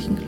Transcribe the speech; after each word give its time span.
solchen 0.00 0.27